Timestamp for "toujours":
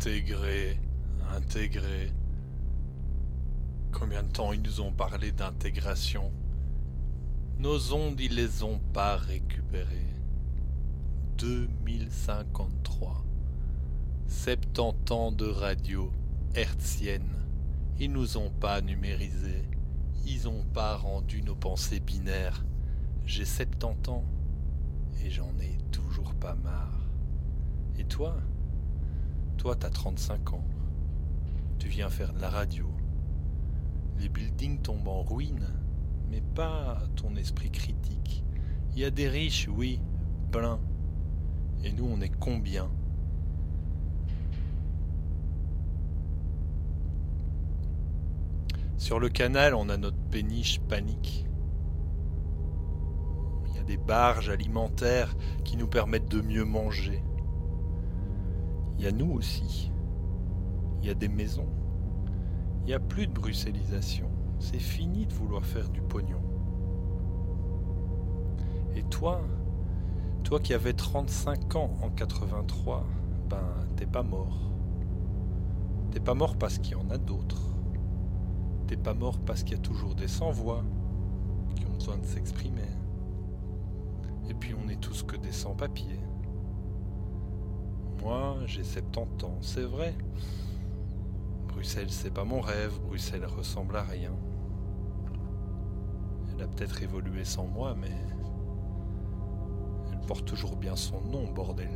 25.92-26.34, 79.82-80.14, 100.44-100.76